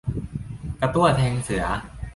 [0.79, 1.63] กระตั้วแทงเสือ